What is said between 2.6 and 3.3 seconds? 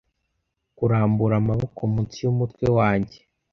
wanjye